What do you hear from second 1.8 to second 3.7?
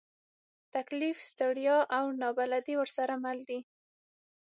او نابلدي ورسره مل دي.